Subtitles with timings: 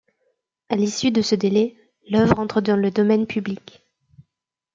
[0.69, 1.75] À l’issue de ce délai,
[2.09, 3.83] l’œuvre entre dans le domaine public.